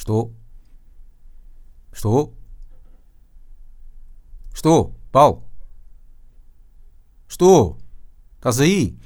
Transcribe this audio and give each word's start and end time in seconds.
Estou. 0.00 0.34
Estou. 1.92 2.34
Estou. 4.54 4.96
Paulo. 5.12 5.44
Estou. 7.28 7.76
Estás 8.36 8.60
aí? 8.60 8.96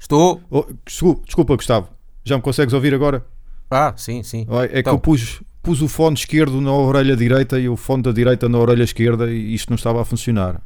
Estou. 0.00 0.42
Oh, 0.50 0.66
desculpa, 0.84 1.54
Gustavo. 1.54 1.88
Já 2.24 2.34
me 2.36 2.42
consegues 2.42 2.74
ouvir 2.74 2.92
agora? 2.92 3.24
Ah, 3.70 3.94
sim, 3.96 4.24
sim. 4.24 4.48
É 4.72 4.80
Então. 4.80 4.94
que 4.94 4.96
eu 4.96 4.98
pus, 4.98 5.40
pus 5.62 5.80
o 5.80 5.86
fone 5.86 6.16
esquerdo 6.16 6.60
na 6.60 6.72
orelha 6.72 7.16
direita 7.16 7.56
e 7.60 7.68
o 7.68 7.76
fone 7.76 8.02
da 8.02 8.10
direita 8.10 8.48
na 8.48 8.58
orelha 8.58 8.82
esquerda 8.82 9.30
e 9.30 9.54
isto 9.54 9.70
não 9.70 9.76
estava 9.76 10.02
a 10.02 10.04
funcionar. 10.04 10.60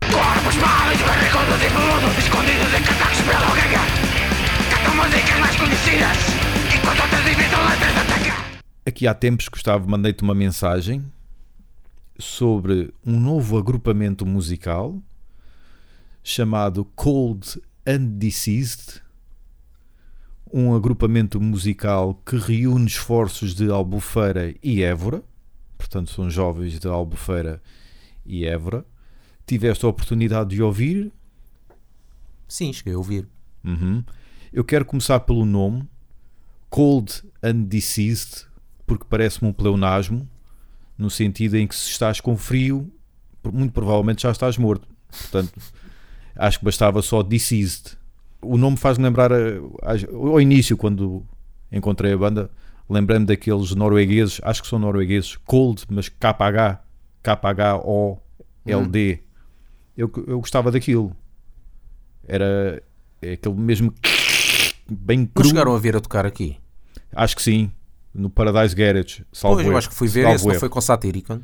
Aqui 8.91 9.07
há 9.07 9.15
tempos, 9.15 9.47
Gustavo, 9.47 9.89
mandei-te 9.89 10.25
uma 10.25 10.35
mensagem 10.35 11.05
sobre 12.19 12.93
um 13.07 13.21
novo 13.21 13.57
agrupamento 13.57 14.27
musical 14.27 15.01
chamado 16.25 16.85
Cold 16.97 17.62
and 17.87 18.19
Deceased, 18.19 19.01
um 20.53 20.75
agrupamento 20.75 21.41
musical 21.41 22.21
que 22.27 22.37
reúne 22.37 22.87
esforços 22.87 23.55
de 23.55 23.71
Albufeira 23.71 24.53
e 24.61 24.83
Évora, 24.83 25.23
portanto 25.79 26.11
são 26.11 26.29
jovens 26.29 26.81
de 26.81 26.89
Albufeira 26.89 27.62
e 28.27 28.45
Évora. 28.45 28.84
Tiveste 29.47 29.87
a 29.87 29.89
oportunidade 29.89 30.51
de 30.51 30.62
ouvir? 30.65 31.12
Sim, 32.48 32.73
cheguei 32.73 32.95
a 32.95 32.98
ouvir. 32.98 33.29
Uhum. 33.62 34.03
Eu 34.53 34.65
quero 34.65 34.84
começar 34.84 35.20
pelo 35.20 35.47
nome 35.47 35.89
Cold 36.69 37.23
and 37.41 37.62
Deceased, 37.69 38.50
porque 38.91 39.05
parece-me 39.09 39.49
um 39.49 39.53
pleonasmo, 39.53 40.29
no 40.98 41.09
sentido 41.09 41.57
em 41.57 41.65
que 41.65 41.77
se 41.77 41.91
estás 41.91 42.21
com 42.21 42.37
frio, 42.37 42.92
muito 43.53 43.70
provavelmente 43.73 44.23
já 44.23 44.33
estás 44.33 44.59
morto. 44.59 44.89
Portanto, 45.09 45.53
acho 46.34 46.59
que 46.59 46.64
bastava 46.64 47.01
só 47.03 47.23
Deceased. 47.23 47.97
O 48.42 48.56
nome 48.59 48.77
faz-me 48.77 49.05
lembrar 49.05 49.33
a- 49.33 49.37
ao 50.12 50.41
início, 50.41 50.77
quando 50.77 51.25
encontrei 51.70 52.12
a 52.12 52.19
banda, 52.19 52.51
lembrei-me 52.89 53.27
daqueles 53.27 53.73
noruegueses, 53.77 54.41
acho 54.42 54.61
que 54.61 54.67
são 54.69 54.81
noruegueses, 54.81 55.36
Cold, 55.45 55.84
mas 55.89 56.09
KH, 56.09 56.83
K-H-O-L-D. 57.23 59.20
Eu, 59.97 60.11
eu 60.27 60.41
gostava 60.41 60.73
daquilo. 60.73 61.14
Era 62.27 62.83
é 63.23 63.34
aquele 63.34 63.55
mesmo 63.55 63.95
bem 64.91 65.20
Não 65.20 65.27
cru. 65.27 65.47
chegaram 65.48 65.75
a 65.75 65.79
ver 65.79 65.95
a 65.97 66.01
tocar 66.01 66.27
aqui? 66.27 66.57
Acho 67.14 67.36
que 67.36 67.42
sim. 67.42 67.70
No 68.14 68.28
Paradise 68.28 68.75
Garage. 68.75 69.25
Salvo 69.33 69.56
Pois, 69.56 69.66
eu 69.66 69.77
acho 69.77 69.89
que 69.89 69.94
fui 69.94 70.08
ver 70.08 70.28
esse, 70.30 70.47
não 70.47 70.55
foi 70.55 70.69
com 70.69 70.80
Satyricon? 70.80 71.41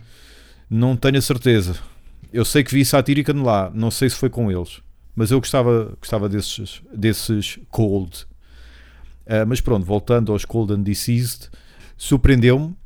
Não 0.69 0.97
tenho 0.97 1.19
a 1.19 1.23
certeza. 1.23 1.77
Eu 2.33 2.45
sei 2.45 2.65
que 2.65 2.75
vi 2.75 2.85
Satirican 2.85 3.43
lá, 3.43 3.71
não 3.73 3.91
sei 3.91 4.11
se 4.11 4.17
foi 4.17 4.29
com 4.29 4.51
eles. 4.51 4.81
Mas 5.15 5.31
eu 5.31 5.39
gostava, 5.39 5.97
gostava 5.99 6.29
desses, 6.29 6.83
desses 6.93 7.59
Cold. 7.71 8.27
Ah, 9.27 9.45
mas 9.47 9.61
pronto, 9.61 9.85
voltando 9.85 10.33
aos 10.33 10.45
Cold 10.45 10.73
and 10.73 10.83
Deceased, 10.83 11.49
surpreendeu-me, 11.97 12.77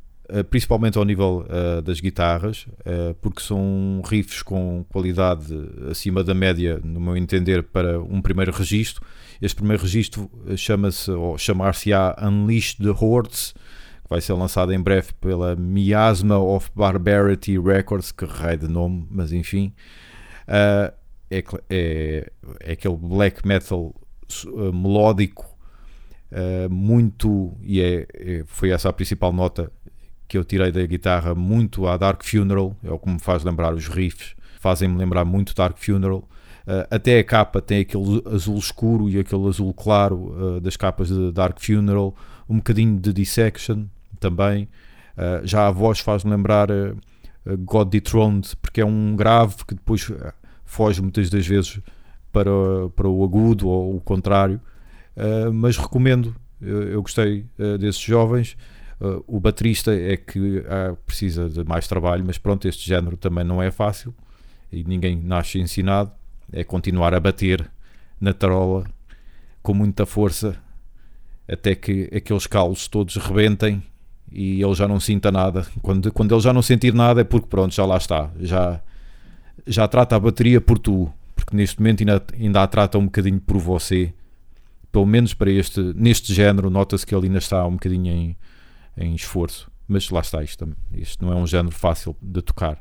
principalmente 0.49 0.97
ao 0.97 1.03
nível 1.03 1.45
ah, 1.49 1.81
das 1.81 1.99
guitarras, 1.99 2.65
ah, 2.85 3.13
porque 3.21 3.41
são 3.41 4.01
riffs 4.05 4.41
com 4.41 4.85
qualidade 4.89 5.53
acima 5.89 6.23
da 6.23 6.33
média, 6.33 6.79
no 6.83 6.99
meu 6.99 7.17
entender, 7.17 7.63
para 7.63 7.99
um 7.99 8.21
primeiro 8.21 8.51
registro. 8.51 9.05
Este 9.41 9.55
primeiro 9.55 9.81
registro 9.83 10.29
chama-se, 10.55 11.11
ou 11.11 11.37
chamar-se-á 11.37 12.15
Unleash 12.21 12.75
the 12.75 12.89
Hordes, 12.89 13.53
que 14.03 14.09
vai 14.09 14.21
ser 14.21 14.33
lançado 14.33 14.71
em 14.71 14.79
breve 14.79 15.09
pela 15.19 15.55
Miasma 15.55 16.37
of 16.39 16.69
Barbarity 16.75 17.59
Records, 17.59 18.11
que 18.11 18.25
raio 18.25 18.59
de 18.59 18.67
nome, 18.67 19.07
mas 19.09 19.33
enfim. 19.33 19.73
Ah, 20.47 20.93
é, 21.29 21.43
é, 21.69 22.31
é 22.59 22.71
aquele 22.73 22.95
black 22.97 23.45
metal 23.45 23.93
melódico, 24.73 25.45
ah, 26.31 26.69
muito, 26.69 27.53
e 27.61 27.81
é, 27.81 28.07
é- 28.13 28.43
foi 28.45 28.69
essa 28.69 28.87
a 28.87 28.93
principal 28.93 29.33
nota 29.33 29.71
que 30.31 30.37
eu 30.37 30.45
tirei 30.45 30.71
da 30.71 30.85
guitarra, 30.85 31.35
muito 31.35 31.85
à 31.85 31.97
Dark 31.97 32.23
Funeral, 32.23 32.73
é 32.85 32.89
o 32.89 32.97
que 32.97 33.09
me 33.09 33.19
faz 33.19 33.43
lembrar 33.43 33.73
os 33.73 33.89
riffs, 33.89 34.33
fazem-me 34.61 34.97
lembrar 34.97 35.25
muito 35.25 35.53
Dark 35.53 35.75
Funeral. 35.77 36.25
Ah, 36.65 36.87
até 36.89 37.19
a 37.19 37.23
capa 37.25 37.61
tem 37.61 37.81
aquele 37.81 38.23
azul 38.25 38.57
escuro 38.57 39.09
e 39.09 39.19
aquele 39.19 39.45
azul 39.49 39.73
claro 39.73 40.33
ah, 40.33 40.59
das 40.61 40.77
capas 40.77 41.09
de 41.09 41.33
Dark 41.33 41.59
Funeral, 41.59 42.15
um 42.47 42.55
bocadinho 42.55 42.97
de 42.97 43.11
Dissection 43.11 43.87
também. 44.21 44.69
Ah, 45.17 45.41
já 45.43 45.67
a 45.67 45.71
voz 45.71 45.99
faz-me 45.99 46.31
lembrar 46.31 46.69
God 47.45 47.89
Dethroned, 47.89 48.55
porque 48.61 48.79
é 48.79 48.85
um 48.85 49.13
grave 49.17 49.65
que 49.67 49.75
depois 49.75 50.09
foge 50.63 51.01
muitas 51.01 51.29
das 51.29 51.45
vezes 51.45 51.81
para, 52.31 52.49
para 52.95 53.09
o 53.09 53.21
agudo 53.21 53.67
ou 53.67 53.97
o 53.97 53.99
contrário. 53.99 54.61
Mas 55.53 55.75
recomendo, 55.75 56.33
eu, 56.61 56.83
eu 56.83 57.01
gostei 57.01 57.45
desses 57.77 57.99
jovens. 57.99 58.55
Ah, 59.01 59.21
o 59.25 59.39
baterista 59.39 59.93
é 59.93 60.15
que 60.15 60.63
ah, 60.67 60.95
precisa 61.05 61.49
de 61.49 61.63
mais 61.63 61.87
trabalho, 61.87 62.23
mas 62.25 62.37
pronto, 62.37 62.67
este 62.67 62.87
género 62.87 63.17
também 63.17 63.43
não 63.43 63.61
é 63.61 63.71
fácil 63.71 64.13
e 64.71 64.83
ninguém 64.83 65.15
nasce 65.17 65.59
ensinado. 65.59 66.11
É 66.53 66.63
continuar 66.63 67.13
a 67.13 67.19
bater 67.19 67.69
na 68.19 68.33
tarola 68.33 68.85
com 69.63 69.73
muita 69.73 70.05
força 70.05 70.61
até 71.47 71.75
que 71.75 72.09
aqueles 72.15 72.45
calos 72.45 72.87
todos 72.87 73.15
rebentem 73.15 73.81
e 74.31 74.61
ele 74.61 74.73
já 74.73 74.87
não 74.87 74.99
sinta 74.99 75.31
nada. 75.31 75.65
Quando, 75.81 76.11
quando 76.11 76.33
ele 76.33 76.41
já 76.41 76.53
não 76.53 76.61
sentir 76.61 76.93
nada 76.93 77.21
é 77.21 77.23
porque 77.23 77.47
pronto, 77.47 77.73
já 77.73 77.85
lá 77.85 77.97
está. 77.97 78.29
Já, 78.39 78.81
já 79.65 79.87
trata 79.87 80.15
a 80.15 80.19
bateria 80.19 80.61
por 80.61 80.77
tu, 80.77 81.11
porque 81.35 81.55
neste 81.55 81.79
momento 81.79 82.01
ainda, 82.01 82.23
ainda 82.33 82.63
a 82.63 82.67
trata 82.67 82.97
um 82.97 83.05
bocadinho 83.05 83.39
por 83.39 83.57
você. 83.57 84.13
Pelo 84.91 85.05
menos 85.05 85.33
para 85.33 85.49
este, 85.49 85.81
neste 85.95 86.33
género, 86.33 86.69
nota-se 86.69 87.05
que 87.05 87.15
ele 87.15 87.27
ainda 87.27 87.39
está 87.39 87.65
um 87.65 87.73
bocadinho 87.73 88.07
em, 88.07 88.37
em 88.97 89.13
esforço. 89.15 89.69
Mas 89.87 90.09
lá 90.09 90.21
está, 90.21 90.43
isto, 90.43 90.67
isto 90.93 91.25
não 91.25 91.33
é 91.33 91.35
um 91.35 91.45
género 91.47 91.75
fácil 91.75 92.15
de 92.21 92.41
tocar. 92.41 92.77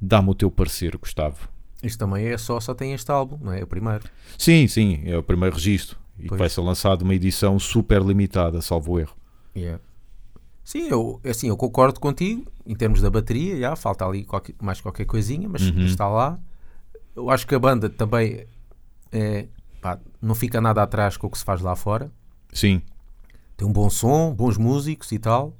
Dá-me 0.00 0.30
o 0.30 0.34
teu 0.34 0.50
parecer, 0.50 0.96
Gustavo. 0.96 1.48
Isto 1.82 1.98
também 1.98 2.26
é 2.26 2.36
só, 2.38 2.58
só 2.60 2.74
tem 2.74 2.92
este 2.92 3.10
álbum, 3.10 3.38
não 3.42 3.52
é? 3.52 3.60
É 3.60 3.64
o 3.64 3.66
primeiro. 3.66 4.04
Sim, 4.36 4.66
sim, 4.66 5.02
é 5.04 5.16
o 5.16 5.22
primeiro 5.22 5.54
registro. 5.56 5.98
E 6.18 6.26
Pois. 6.28 6.38
vai 6.38 6.48
ser 6.48 6.60
lançado 6.60 7.02
uma 7.02 7.14
edição 7.14 7.58
super 7.58 8.02
limitada, 8.02 8.60
salvo 8.60 8.98
erro. 8.98 9.16
Sim, 10.64 10.88
eu, 10.88 11.20
assim, 11.24 11.48
eu 11.48 11.56
concordo 11.56 11.98
contigo 11.98 12.44
em 12.66 12.74
termos 12.76 13.00
da 13.00 13.10
bateria, 13.10 13.58
já, 13.58 13.74
falta 13.76 14.06
ali 14.06 14.24
qualquer- 14.24 14.54
mais 14.60 14.80
qualquer 14.80 15.04
coisinha, 15.04 15.48
mas 15.48 15.62
Uhum. 15.62 15.84
está 15.84 16.06
lá. 16.08 16.38
Eu 17.16 17.28
acho 17.30 17.46
que 17.46 17.54
a 17.54 17.58
banda 17.58 17.88
também 17.90 18.46
é, 19.10 19.48
pá, 19.80 19.98
não 20.22 20.34
fica 20.34 20.60
nada 20.60 20.82
atrás 20.82 21.16
com 21.16 21.26
o 21.26 21.30
que 21.30 21.38
se 21.38 21.44
faz 21.44 21.60
lá 21.60 21.74
fora. 21.74 22.12
Sim, 22.52 22.80
Tem 23.60 23.68
um 23.68 23.72
bom 23.74 23.90
som, 23.90 24.32
bons 24.34 24.56
músicos 24.56 25.12
e 25.12 25.18
tal, 25.18 25.54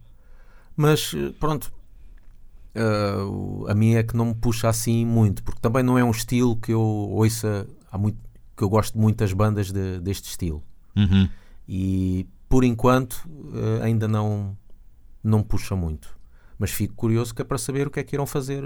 mas 0.75 1.13
eh, 1.15 1.35
pronto, 1.39 1.71
o- 3.29 3.67
a 3.69 3.75
minha 3.75 3.99
é 3.99 4.03
que 4.03 4.17
não 4.17 4.25
me 4.27 4.35
puxa 4.35 4.71
assim 4.71 5.05
muito, 5.05 5.43
porque 5.43 5.61
também 5.61 5.83
não 5.83 5.99
é 5.99 6.03
um 6.05 6.11
estilo 6.11 6.57
que 6.57 6.73
eu 6.73 6.81
ouça 6.81 7.69
há 7.93 7.99
muito, 7.99 8.17
que 8.57 8.65
eu 8.65 8.71
gosto 8.71 8.99
muito 8.99 9.19
das 9.19 9.35
bandas 9.35 9.71
de- 9.71 10.01
deste 10.01 10.31
estilo. 10.31 10.63
Uhum. 10.97 11.29
e 11.69 12.27
por 12.49 12.65
enquanto 12.65 13.29
eh, 13.55 13.85
ainda 13.85 14.09
não 14.09 14.57
não 15.23 15.41
puxa 15.41 15.77
muito 15.77 16.19
mas 16.59 16.73
fico 16.73 16.95
curioso 16.95 17.33
que 17.33 17.43
é 17.43 17.45
para 17.45 17.57
saber 17.59 17.87
o 17.87 17.91
que 17.93 18.01
é 18.01 18.03
que 18.03 18.17
irão 18.17 18.27
fazer 18.27 18.65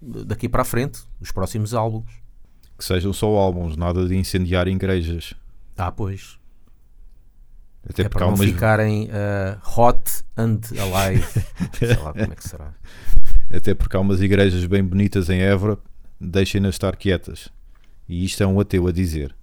daqui 0.00 0.48
para 0.48 0.62
a 0.62 0.64
frente 0.64 1.00
os 1.20 1.30
próximos 1.30 1.74
álbuns 1.74 2.10
que 2.78 2.84
sejam 2.84 3.12
só 3.12 3.26
álbuns, 3.36 3.76
nada 3.76 4.06
de 4.08 4.16
incendiar 4.16 4.66
igrejas. 4.68 5.34
ah 5.76 5.90
pois 5.92 6.38
Até 7.88 8.02
é 8.02 8.08
porque 8.08 8.18
para 8.18 8.26
não 8.26 8.34
umas, 8.34 8.46
ficarem 8.46 9.08
eh, 9.10 9.56
hot 9.76 10.22
and 10.36 10.60
alive 10.78 11.24
sei 11.78 11.96
lá 11.96 12.12
como 12.12 12.32
é 12.32 12.36
que 12.36 12.48
será 12.48 12.74
até 13.50 13.74
porque 13.74 13.96
há 13.96 14.00
umas 14.00 14.20
igrejas 14.20 14.64
bem 14.66 14.84
bonitas 14.84 15.30
em 15.30 15.40
Évora, 15.40 15.78
deixem-nas 16.20 16.74
estar 16.74 16.94
quietas. 16.96 17.48
E 18.08 18.24
isto 18.24 18.42
é 18.42 18.46
um 18.46 18.60
ateu 18.60 18.86
a 18.86 18.92
dizer. 18.92 19.34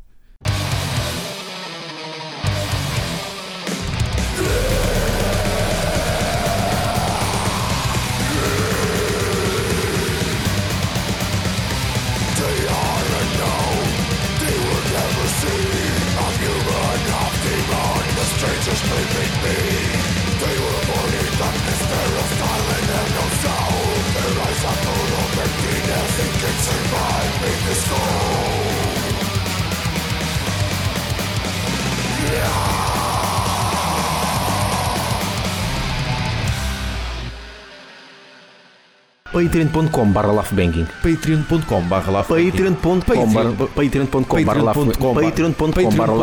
patreon.com 39.35 40.11
barra 40.13 40.31
laughbanging 40.31 40.87
patreon.com 41.03 41.81
barra 41.89 42.09
barra 42.09 42.23
patreon.com 42.23 43.25
barra 43.33 43.67
patreon.com 43.75 44.45
barra 44.45 44.63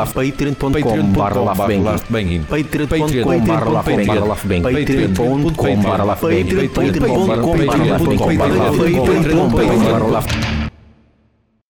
patreon.com 0.07 1.13
barra 1.13 1.43
laughbanging 1.43 2.45
patreon.com 2.45 3.45
barra 3.45 3.71
laughbanging 3.71 4.63
patreon.com 4.63 5.83
barra 5.83 6.05
laughbanging 6.05 6.69
patreon.com 6.73 8.37
barra 8.39 8.65
laughbanging 8.65 10.63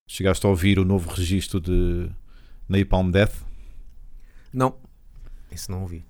Chegaste 0.06 0.46
a 0.46 0.48
ouvir 0.50 0.78
o 0.78 0.84
novo 0.84 1.10
registro 1.10 1.58
de 1.58 2.08
Napalm 2.68 3.10
Death? 3.10 3.34
Não, 4.52 4.74
isso 5.50 5.72
não 5.72 5.82
ouvi. 5.82 6.04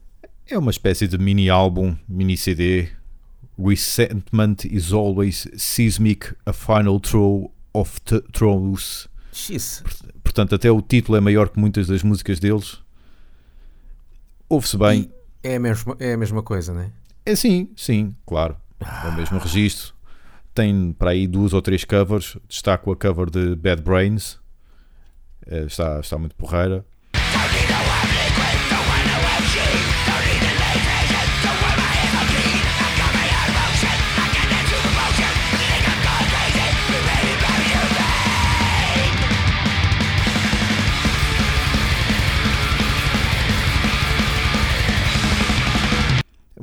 É 0.45 0.59
uma 0.59 0.73
espécie 0.73 1.07
de 1.07 1.17
mini 1.17 1.49
álbum, 1.49 1.97
mini 2.09 2.37
CD. 2.37 2.89
Resentment 3.59 4.65
is 4.65 4.93
always 4.93 5.47
seismic, 5.57 6.35
a 6.47 6.53
final 6.53 6.99
throw 7.01 7.53
of 7.75 8.01
throws. 8.33 9.09
X. 9.33 9.83
Portanto, 10.23 10.55
até 10.55 10.71
o 10.71 10.81
título 10.81 11.17
é 11.17 11.21
maior 11.21 11.49
que 11.49 11.59
muitas 11.59 11.87
das 11.87 12.03
músicas 12.03 12.39
deles. 12.39 12.81
Ouve-se 14.49 14.77
bem. 14.77 15.11
É 15.43 15.57
a 15.57 15.61
mesma, 15.61 15.97
é 15.99 16.13
a 16.15 16.17
mesma 16.17 16.43
coisa, 16.43 16.73
não 16.73 16.83
é? 16.83 16.93
É 17.25 17.35
sim, 17.35 17.69
sim, 17.77 18.15
claro. 18.27 18.57
É 18.81 19.09
o 19.09 19.13
mesmo 19.13 19.39
registro. 19.39 19.95
Tem 20.55 20.93
para 20.93 21.11
aí 21.11 21.27
duas 21.27 21.53
ou 21.53 21.63
três 21.63 21.85
covers. 21.85 22.37
Destaco 22.49 22.93
a 22.93 22.97
cover 22.97 23.31
de 23.31 23.55
Bad 23.57 23.83
Brains. 23.83 24.39
Eh, 25.47 25.65
Está, 25.65 26.01
está 26.01 26.19
muito 26.19 26.35
porreira. 26.37 26.85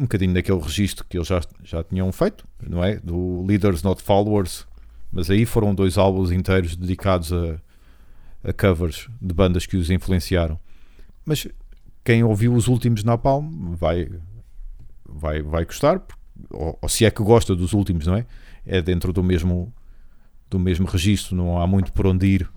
Bocadinho 0.09 0.33
daquele 0.33 0.59
registro 0.59 1.05
que 1.07 1.17
eles 1.17 1.27
já, 1.27 1.39
já 1.63 1.83
tinham 1.83 2.11
feito, 2.11 2.45
não 2.67 2.83
é? 2.83 2.97
Do 2.97 3.45
Leaders 3.45 3.83
Not 3.83 4.01
Followers, 4.01 4.65
mas 5.11 5.29
aí 5.29 5.45
foram 5.45 5.73
dois 5.75 5.97
álbuns 5.97 6.31
inteiros 6.31 6.75
dedicados 6.75 7.31
a, 7.31 7.59
a 8.43 8.51
covers 8.51 9.07
de 9.21 9.33
bandas 9.33 9.65
que 9.65 9.77
os 9.77 9.89
influenciaram. 9.89 10.59
Mas 11.23 11.47
quem 12.03 12.23
ouviu 12.23 12.53
os 12.53 12.67
últimos 12.67 13.03
Napalm 13.03 13.75
vai, 13.75 14.09
vai, 15.07 15.43
vai 15.43 15.63
gostar, 15.63 16.01
ou, 16.49 16.77
ou 16.81 16.89
se 16.89 17.05
é 17.05 17.11
que 17.11 17.21
gosta 17.21 17.55
dos 17.55 17.73
últimos, 17.73 18.07
não 18.07 18.15
é? 18.15 18.25
É 18.65 18.81
dentro 18.81 19.13
do 19.13 19.23
mesmo, 19.23 19.71
do 20.49 20.57
mesmo 20.57 20.87
registro, 20.87 21.35
não 21.35 21.61
há 21.61 21.67
muito 21.67 21.93
por 21.93 22.07
onde 22.07 22.25
ir. 22.25 22.49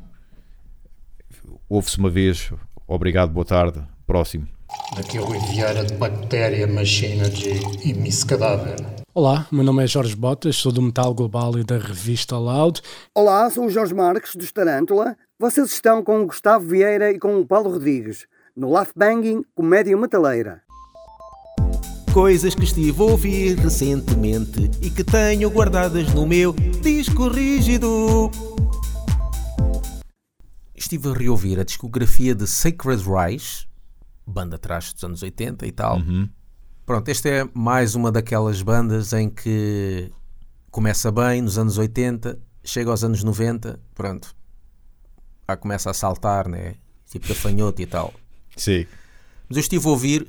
Ouve-se 1.69 1.99
uma 1.99 2.11
vez, 2.11 2.53
obrigado, 2.87 3.31
boa 3.31 3.45
tarde, 3.45 3.83
próximo. 4.07 4.49
Aqui 4.95 5.17
é 5.17 5.23
o 5.23 5.27
Vieira 5.27 5.83
de 5.87 5.95
Bactéria, 5.95 6.67
Machinergy 6.67 7.63
e 7.83 7.95
Miss 7.95 8.23
Cadáver. 8.25 8.77
Olá, 9.15 9.47
meu 9.51 9.65
nome 9.65 9.83
é 9.83 9.87
Jorge 9.87 10.15
Botas, 10.15 10.57
sou 10.57 10.71
do 10.71 10.83
Metal 10.83 11.15
Global 11.15 11.59
e 11.59 11.65
da 11.65 11.79
revista 11.79 12.37
Loud. 12.37 12.83
Olá, 13.15 13.51
sou 13.51 13.65
o 13.65 13.71
Jorge 13.71 13.95
Marques, 13.95 14.37
dos 14.37 14.53
Tarântula. 14.53 15.17
Vocês 15.39 15.73
estão 15.73 16.05
com 16.05 16.21
o 16.21 16.27
Gustavo 16.27 16.67
Vieira 16.67 17.11
e 17.11 17.19
com 17.19 17.41
o 17.41 17.47
Paulo 17.47 17.71
Rodrigues, 17.71 18.27
no 18.55 18.71
Laugh 18.71 18.91
Banging 18.95 19.43
Comédia 19.55 19.97
Metaleira. 19.97 20.61
Coisas 22.13 22.55
que 22.55 22.65
estive 22.65 23.01
a 23.01 23.05
ouvir 23.05 23.57
recentemente 23.57 24.71
e 24.83 24.91
que 24.91 25.03
tenho 25.03 25.49
guardadas 25.49 26.13
no 26.13 26.27
meu 26.27 26.53
disco 26.83 27.29
rígido. 27.29 28.31
Estive 30.75 31.09
a 31.09 31.15
reouvir 31.15 31.59
a 31.59 31.65
discografia 31.65 32.35
de 32.35 32.47
Sacred 32.47 33.03
Rise, 33.03 33.72
banda 34.27 34.57
atrás 34.57 34.93
dos 34.93 35.03
anos 35.05 35.23
80 35.23 35.67
e 35.67 35.73
tal. 35.73 35.99
Pronto, 36.85 37.09
esta 37.09 37.29
é 37.29 37.49
mais 37.55 37.95
uma 37.95 38.11
daquelas 38.11 38.61
bandas 38.63 39.13
em 39.13 39.31
que 39.31 40.11
começa 40.71 41.13
bem 41.13 41.41
nos 41.41 41.59
anos 41.59 41.79
80, 41.79 42.39
chega 42.65 42.91
aos 42.91 43.05
anos 43.05 43.23
90, 43.23 43.79
pronto, 43.95 44.35
já 45.49 45.57
começa 45.57 45.91
a 45.91 45.95
saltar, 45.95 46.49
né? 46.49 46.75
Tipo 47.09 47.29
gafanhoto 47.29 47.83
e 47.83 47.87
tal. 47.87 48.13
Sim. 48.57 48.87
Mas 49.49 49.57
eu 49.57 49.61
estive 49.61 49.87
a 49.87 49.91
ouvir 49.91 50.27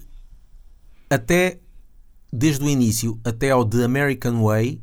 até 1.10 1.60
desde 2.32 2.64
o 2.64 2.70
início 2.70 3.20
até 3.24 3.52
ao 3.52 3.64
The 3.64 3.84
American 3.84 4.44
Way, 4.44 4.82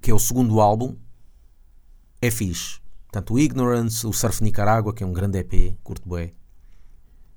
que 0.00 0.10
é 0.10 0.14
o 0.14 0.18
segundo 0.18 0.60
álbum, 0.60 0.96
é 2.20 2.30
fixe. 2.30 2.80
Portanto, 3.02 3.34
o 3.34 3.38
Ignorance, 3.38 4.06
o 4.06 4.12
Surf 4.12 4.42
Nicaragua, 4.42 4.92
que 4.92 5.04
é 5.04 5.06
um 5.06 5.12
grande 5.12 5.38
EP, 5.38 5.76
curto 5.82 6.08
bem. 6.08 6.32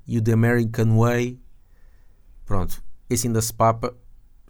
E 0.10 0.18
o 0.18 0.22
The 0.24 0.34
American 0.34 0.98
Way, 0.98 1.40
pronto, 2.44 2.84
esse 3.08 3.28
ainda 3.28 3.40
se 3.44 3.54
papa, 3.54 3.96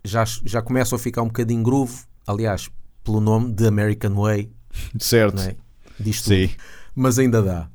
já, 0.06 0.24
já 0.46 0.62
começa 0.62 0.96
a 0.96 1.00
ficar 1.00 1.22
um 1.22 1.28
bocadinho 1.28 1.62
groove, 1.62 2.04
aliás, 2.26 2.70
pelo 3.04 3.20
nome 3.20 3.54
The 3.54 3.68
American 3.68 4.14
Way, 4.16 4.50
Certo. 4.98 5.42
é? 5.42 5.58
Diz 6.00 6.22
tudo. 6.22 6.36
Sim. 6.36 6.50
Mas 6.96 7.20
ainda 7.20 7.42
dá. 7.44 7.70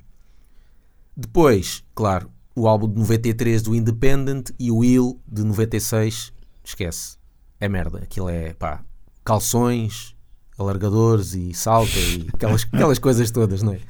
Depois, 1.14 1.84
claro, 1.94 2.30
o 2.56 2.66
álbum 2.66 2.88
de 2.88 2.98
93 2.98 3.60
do 3.60 3.74
Independent 3.74 4.48
e 4.58 4.70
o 4.70 4.78
Will 4.78 5.20
de 5.30 5.44
96, 5.44 6.32
esquece. 6.64 7.18
É 7.60 7.68
merda. 7.68 7.98
Aquilo 7.98 8.30
é, 8.30 8.54
pá, 8.54 8.82
calções, 9.22 10.16
alargadores 10.56 11.34
e 11.34 11.52
salta 11.52 11.98
e 11.98 12.28
aquelas, 12.32 12.64
aquelas 12.64 12.98
coisas 12.98 13.30
todas, 13.30 13.62
não 13.62 13.74
é? 13.74 13.80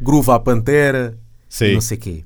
Groove 0.00 0.30
à 0.30 0.40
Pantera 0.40 1.18
Sim. 1.50 1.74
não 1.74 1.80
sei 1.82 1.98
quê. 1.98 2.24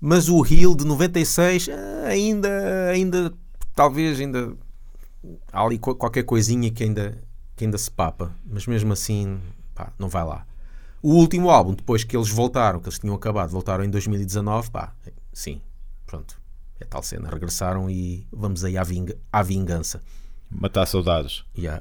Mas 0.00 0.28
o 0.28 0.44
Hill 0.46 0.74
de 0.74 0.84
96 0.84 1.68
ah, 1.68 2.06
ainda, 2.08 2.88
ainda, 2.90 3.32
talvez 3.74 4.18
ainda 4.18 4.54
há 5.52 5.62
ali 5.62 5.78
qualquer 5.78 6.22
coisinha 6.22 6.70
que 6.70 6.82
ainda, 6.82 7.22
que 7.54 7.64
ainda 7.64 7.76
se 7.76 7.90
papa, 7.90 8.34
mas 8.46 8.66
mesmo 8.66 8.92
assim, 8.92 9.38
pá, 9.74 9.92
não 9.98 10.08
vai 10.08 10.24
lá. 10.24 10.46
O 11.02 11.14
último 11.14 11.50
álbum, 11.50 11.74
depois 11.74 12.02
que 12.04 12.16
eles 12.16 12.28
voltaram, 12.28 12.80
que 12.80 12.88
eles 12.88 12.98
tinham 12.98 13.14
acabado, 13.14 13.50
voltaram 13.50 13.84
em 13.84 13.90
2019, 13.90 14.70
pá, 14.70 14.94
sim, 15.32 15.60
pronto, 16.06 16.40
é 16.80 16.84
tal 16.84 17.02
cena, 17.02 17.28
regressaram 17.28 17.90
e 17.90 18.26
vamos 18.32 18.64
aí 18.64 18.78
à, 18.78 18.82
vinga- 18.84 19.16
à 19.32 19.42
vingança. 19.42 20.02
Matar 20.50 20.86
saudades. 20.86 21.44
Yeah. 21.56 21.80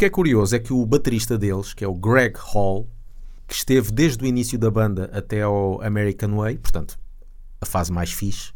Que 0.00 0.06
é 0.06 0.10
curioso 0.10 0.56
é 0.56 0.58
que 0.58 0.72
o 0.72 0.84
baterista 0.86 1.36
deles, 1.36 1.74
que 1.74 1.84
é 1.84 1.88
o 1.88 1.94
Greg 1.94 2.34
Hall, 2.38 2.88
que 3.46 3.54
esteve 3.54 3.92
desde 3.92 4.24
o 4.24 4.26
início 4.26 4.58
da 4.58 4.70
banda 4.70 5.10
até 5.12 5.42
ao 5.42 5.82
American 5.82 6.36
Way, 6.36 6.56
portanto, 6.58 6.98
a 7.60 7.66
fase 7.66 7.92
mais 7.92 8.10
fixe, 8.10 8.52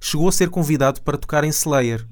chegou 0.00 0.28
a 0.28 0.32
ser 0.32 0.50
convidado 0.50 1.00
para 1.02 1.16
tocar 1.16 1.44
em 1.44 1.48
Slayer. 1.48 2.04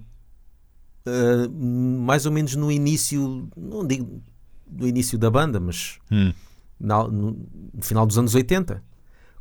Uh, 1.06 1.50
mais 1.50 2.24
ou 2.26 2.30
menos 2.30 2.54
no 2.54 2.70
início, 2.70 3.48
não 3.56 3.84
digo 3.86 4.22
no 4.70 4.86
início 4.86 5.18
da 5.18 5.28
banda, 5.30 5.58
mas 5.58 5.98
Hum. 6.12 6.32
na- 6.78 7.08
no, 7.08 7.32
no 7.74 7.82
final 7.82 8.06
dos 8.06 8.16
anos 8.18 8.34
80, 8.34 8.80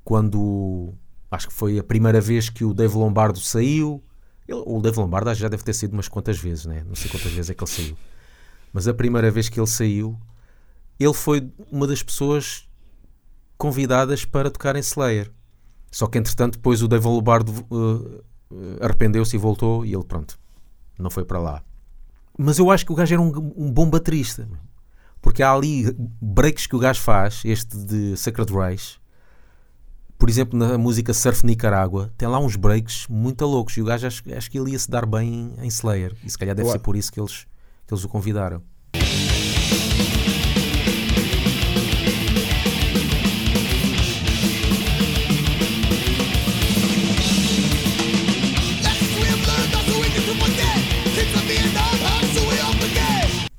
quando 0.04 0.94
acho 1.30 1.48
que 1.50 1.54
foi 1.54 1.78
a 1.78 1.84
primeira 1.84 2.20
vez 2.20 2.50
que 2.50 2.64
o 2.66 2.74
Dave 2.74 2.96
Lombardo 2.96 3.40
saiu. 3.40 4.02
Ele- 4.48 4.64
o 4.66 4.82
Dave 4.82 4.98
Lombardo 4.98 5.32
já 5.36 5.48
deve 5.48 5.62
ter 5.64 5.74
sido 5.74 5.94
umas 5.94 6.08
quantas 6.08 6.40
vezes, 6.40 6.66
né? 6.66 6.84
não 6.88 6.96
sei 6.96 7.12
quantas 7.12 7.32
vezes 7.32 7.52
é 7.52 7.54
que 7.54 7.64
ele 7.64 7.70
saiu. 7.70 7.98
Mas 8.72 8.88
a 8.88 8.94
primeira 8.94 9.32
vez 9.32 9.50
que 9.50 9.60
ele 9.60 9.68
saiu, 9.68 10.20
ele 11.00 11.14
foi 11.14 11.52
uma 11.72 11.88
das 11.88 12.04
pessoas 12.04 12.68
convidadas 13.58 14.26
para 14.26 14.50
tocar 14.50 14.76
em 14.76 14.80
Slayer. 14.80 15.32
Só 15.92 16.08
que 16.08 16.18
entretanto, 16.18 16.54
depois 16.54 16.82
o 16.82 16.88
Dave 16.88 17.08
Lombardo 17.08 17.52
uh, 17.72 18.24
arrependeu-se 18.82 19.36
e 19.36 19.40
voltou, 19.40 19.86
e 19.86 19.94
ele, 19.94 20.04
pronto, 20.04 20.40
não 20.98 21.10
foi 21.10 21.26
para 21.26 21.40
lá. 21.40 21.64
Mas 22.38 22.58
eu 22.58 22.72
acho 22.72 22.86
que 22.86 22.92
o 22.92 22.96
gajo 22.96 23.14
era 23.14 23.22
um, 23.22 23.54
um 23.58 23.72
bom 23.72 23.90
baterista. 23.90 24.48
Porque 25.22 25.44
há 25.44 25.52
ali 25.52 25.94
breaks 26.22 26.68
que 26.68 26.76
o 26.76 26.80
gajo 26.80 27.02
faz, 27.02 27.42
este 27.44 27.78
de 27.78 28.16
Sacred 28.16 28.52
Rise. 28.54 28.98
Por 30.18 30.30
exemplo, 30.30 30.58
na 30.58 30.78
música 30.78 31.14
Surf 31.14 31.46
Nicaragua, 31.46 32.12
tem 32.18 32.28
lá 32.28 32.40
uns 32.40 32.56
breaks 32.56 33.08
muito 33.10 33.46
loucos. 33.46 33.76
E 33.78 33.82
o 33.82 33.86
gajo 33.86 34.08
acho, 34.08 34.24
acho 34.34 34.52
que 34.52 34.58
ele 34.58 34.72
ia 34.72 34.80
se 34.80 34.90
dar 34.90 35.06
bem 35.06 35.54
em, 35.58 35.68
Slayer. 35.68 36.16
E 36.24 36.30
se 36.30 36.38
calhar 36.38 36.56
deve 36.56 36.68
Eu 36.68 36.72
ser 36.72 36.80
por 36.80 36.96
isso 36.96 37.12
que 37.12 37.20
eles, 37.20 37.46
que 37.90 37.96
eles 37.96 38.06
o 38.06 38.10
convidaram. 38.10 38.62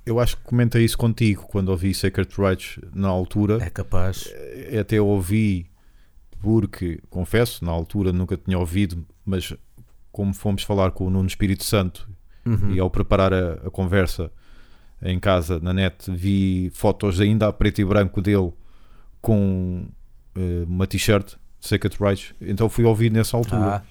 Eu 0.07 0.19
acho 0.19 0.37
que 0.37 0.43
comentei 0.43 0.85
isso 0.85 0.99
contigo 0.99 1.47
quando 1.49 1.69
ouvi 1.69 1.95
Sacred 1.95 2.29
Rights 2.37 2.79
na 2.93 3.09
altura. 3.09 3.59
É 3.63 3.71
capaz. 3.71 4.29
Eh, 4.33 4.79
até 4.79 5.01
ouvi 5.01 5.71
porque, 6.43 7.01
confesso, 7.09 7.65
na 7.65 7.71
altura 7.71 8.13
nunca 8.13 8.37
tinha 8.37 8.59
ouvido, 8.59 9.07
mas 9.25 9.55
como 10.11 10.35
fomos 10.35 10.63
falar 10.63 10.91
com 10.91 11.07
o 11.07 11.11
Nuno 11.11 11.29
Espírito 11.29 11.65
Santo 11.65 12.09
Uhum. 12.47 12.73
e 12.73 12.81
ao 12.81 12.89
preparar 12.91 13.33
a, 13.35 13.53
a 13.67 13.71
conversa 13.71 14.31
em 15.03 15.19
casa, 15.21 15.59
na 15.61 15.73
net, 15.75 16.11
vi 16.11 16.71
fotos 16.75 17.21
ainda 17.21 17.49
a 17.49 17.53
preto 17.53 17.81
e 17.81 17.85
branco 17.85 18.21
dele 18.23 18.53
com 19.21 19.87
eh, 20.35 20.65
uma 20.67 20.87
t-shirt 20.87 21.35
Sacred 21.61 21.97
Rights. 22.01 22.35
Então 22.41 22.69
fui 22.69 22.85
ouvir 22.85 23.11
nessa 23.13 23.37
altura. 23.37 23.77
Ah, 23.77 23.83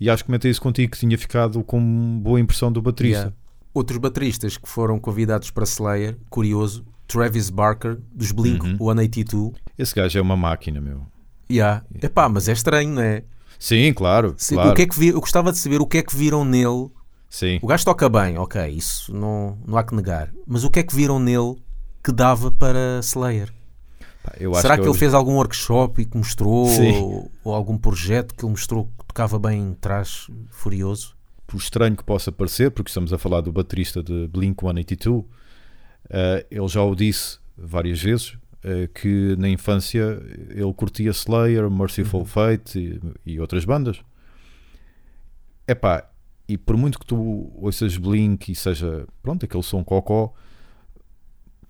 E 0.00 0.08
acho 0.10 0.22
que 0.22 0.26
comentei 0.26 0.50
isso 0.50 0.60
contigo 0.60 0.92
que 0.92 0.98
tinha 0.98 1.16
ficado 1.18 1.62
com 1.64 2.20
boa 2.20 2.40
impressão 2.40 2.70
do 2.72 2.80
baterista. 2.82 3.18
yeah. 3.18 3.36
Outros 3.74 3.98
bateristas 3.98 4.56
que 4.56 4.68
foram 4.68 4.98
convidados 4.98 5.50
para 5.50 5.64
Slayer, 5.64 6.16
curioso, 6.30 6.84
Travis 7.06 7.50
Barker, 7.50 7.98
dos 8.12 8.32
Blink 8.32 8.64
Uhum. 8.64 8.76
182. 8.78 9.52
Esse 9.78 9.94
gajo 9.94 10.18
é 10.18 10.22
uma 10.22 10.36
máquina, 10.36 10.80
meu. 10.80 11.06
Yeah. 11.50 11.84
Epá, 12.02 12.28
mas 12.28 12.48
é 12.48 12.52
estranho, 12.52 12.90
não 12.90 13.02
é? 13.02 13.22
Sim, 13.58 13.92
claro. 13.92 14.34
Se- 14.36 14.54
claro. 14.54 14.70
O 14.70 14.74
que 14.74 14.82
é 14.82 14.86
que 14.86 14.98
vi- 14.98 15.08
eu 15.08 15.20
gostava 15.20 15.50
de 15.52 15.58
saber 15.58 15.80
o 15.80 15.86
que 15.86 15.98
é 15.98 16.02
que 16.02 16.14
viram 16.16 16.44
nele. 16.44 16.90
Sim. 17.28 17.58
O 17.62 17.66
gajo 17.66 17.84
toca 17.84 18.08
bem, 18.08 18.38
ok, 18.38 18.66
isso 18.68 19.14
não, 19.14 19.58
não 19.66 19.76
há 19.76 19.84
que 19.84 19.94
negar. 19.94 20.30
Mas 20.46 20.64
o 20.64 20.70
que 20.70 20.78
é 20.78 20.82
que 20.82 20.94
viram 20.94 21.18
nele 21.18 21.56
que 22.02 22.10
dava 22.12 22.50
para 22.50 23.00
Slayer? 23.02 23.52
Pá, 24.22 24.32
Será 24.60 24.74
que, 24.76 24.82
ele 24.82 24.90
hoje- 24.90 24.98
fez 24.98 25.14
algum 25.14 25.34
workshop 25.34 26.02
e 26.02 26.04
que 26.04 26.16
mostrou, 26.16 26.66
ou, 26.68 27.30
ou 27.44 27.54
algum 27.54 27.76
projeto 27.78 28.34
que 28.34 28.44
ele 28.44 28.50
mostrou 28.52 28.86
que 28.98 29.04
tocava 29.06 29.38
bem 29.38 29.60
em 29.60 29.74
trás, 29.74 30.26
furioso? 30.50 31.16
por 31.46 31.56
estranho 31.56 31.96
que 31.96 32.04
possa 32.04 32.30
parecer, 32.30 32.70
porque 32.70 32.90
estamos 32.90 33.10
a 33.10 33.16
falar 33.16 33.40
do 33.40 33.50
baterista 33.50 34.02
de 34.02 34.28
Blink 34.28 34.60
182, 34.62 35.24
eh, 36.10 36.46
ele 36.50 36.68
já 36.68 36.82
o 36.82 36.94
disse 36.94 37.38
várias 37.56 38.02
vezes 38.02 38.36
eh, 38.62 38.86
que 38.94 39.34
na 39.38 39.48
infância 39.48 40.20
ele 40.50 40.74
curtia 40.74 41.10
Slayer, 41.10 41.70
Merciful 41.70 42.26
Fate 42.26 42.78
e, 43.24 43.32
e 43.32 43.40
outras 43.40 43.64
bandas. 43.64 43.98
Epá, 45.66 46.06
e 46.48 46.56
por 46.56 46.76
muito 46.76 46.98
que 46.98 47.06
tu 47.06 47.52
ouças 47.56 47.96
Blink 47.96 48.50
e 48.50 48.54
seja, 48.54 49.06
pronto, 49.22 49.44
aquele 49.44 49.62
som 49.62 49.84
cocó, 49.84 50.32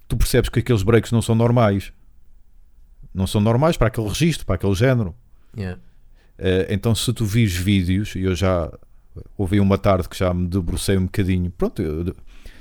tu 0.06 0.16
percebes 0.16 0.48
que 0.48 0.60
aqueles 0.60 0.82
breaks 0.82 1.10
não 1.10 1.20
são 1.20 1.34
normais. 1.34 1.92
Não 3.12 3.26
são 3.26 3.40
normais 3.40 3.76
para 3.76 3.88
aquele 3.88 4.06
registro, 4.08 4.46
para 4.46 4.54
aquele 4.54 4.74
género. 4.74 5.14
Yeah. 5.56 5.80
Eh, 6.38 6.68
então, 6.70 6.94
se 6.94 7.12
tu 7.12 7.24
vires 7.24 7.56
vídeos, 7.56 8.14
e 8.14 8.22
eu 8.22 8.34
já 8.34 8.70
ouvi 9.36 9.58
uma 9.58 9.76
tarde 9.76 10.08
que 10.08 10.16
já 10.16 10.32
me 10.32 10.46
debrucei 10.46 10.96
um 10.96 11.04
bocadinho, 11.06 11.50
pronto, 11.50 11.82
eu- 11.82 12.14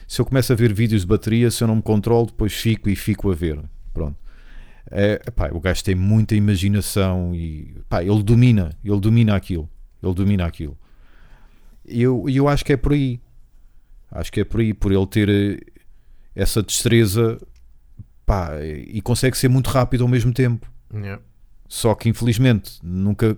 se 0.08 0.20
eu 0.20 0.26
começo 0.26 0.52
a 0.52 0.56
ver 0.56 0.74
vídeos 0.74 1.02
de 1.02 1.08
bateria, 1.08 1.52
se 1.52 1.64
eu 1.64 1.68
não 1.68 1.76
me 1.76 1.82
controlo, 1.82 2.28
depois 2.28 2.54
fico 2.54 2.90
e 2.90 2.96
fico 2.96 3.30
a 3.32 3.36
ver. 3.36 3.60
Pronto. 3.94 4.18
É, 4.90 5.22
epá, 5.28 5.50
o 5.52 5.60
gajo 5.60 5.84
tem 5.84 5.94
muita 5.96 6.34
imaginação 6.34 7.36
e 7.36 7.76
pá, 7.90 8.02
ele 8.04 8.24
domina, 8.24 8.72
ele 8.84 9.00
domina 9.00 9.36
aquilo. 9.36 9.70
Ele 10.02 10.14
domina 10.14 10.46
aquilo. 10.46 10.78
E 11.88 12.02
eu, 12.02 12.26
eu 12.28 12.48
acho 12.48 12.64
que 12.66 12.74
é 12.74 12.78
por 12.78 12.94
aí. 12.94 13.20
Acho 14.12 14.32
que 14.32 14.42
é 14.42 14.44
por 14.46 14.60
aí, 14.60 14.74
por 14.74 14.92
ele 14.92 15.08
ter 15.08 15.30
eh, 15.30 15.60
essa 16.36 16.62
destreza 16.64 17.38
pá, 18.26 18.52
e 18.64 19.02
consegue 19.02 19.38
ser 19.38 19.48
muito 19.50 19.70
rápido 19.70 20.04
ao 20.04 20.08
mesmo 20.08 20.34
tempo. 20.34 20.70
Yeah. 20.94 21.22
Só 21.68 21.94
que 21.96 22.10
infelizmente 22.10 22.80
nunca 22.84 23.38